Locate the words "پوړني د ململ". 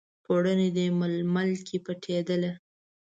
0.23-1.51